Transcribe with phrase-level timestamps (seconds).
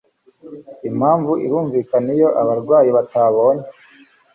[0.89, 3.65] Impamvu irumvikana Iyo abarwayi batabonye